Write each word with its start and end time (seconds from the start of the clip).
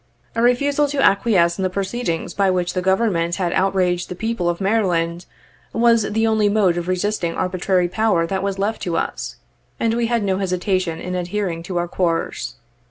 A 0.33 0.41
refusal 0.41 0.87
to 0.87 0.99
acquiesce 0.99 1.59
in 1.59 1.63
the 1.63 1.69
proceedings 1.69 2.33
by 2.33 2.49
which 2.49 2.73
the 2.73 2.81
Government 2.81 3.35
had 3.35 3.53
outraged 3.53 4.09
the 4.09 4.15
people 4.15 4.49
of 4.49 4.59
Maryland, 4.59 5.27
was 5.73 6.11
the 6.13 6.25
only 6.25 6.49
mode 6.49 6.75
of 6.75 6.87
resisting 6.87 7.35
arbitrary 7.35 7.87
power 7.87 8.25
that 8.25 8.41
was 8.41 8.57
left 8.57 8.81
to 8.81 8.97
us, 8.97 9.35
and 9.79 9.93
we 9.93 10.07
had 10.07 10.23
no 10.23 10.39
hesitation 10.39 10.99
in 10.99 11.13
adhering 11.13 11.61
to 11.61 11.77
our 11.77 11.87
course. 11.87 12.55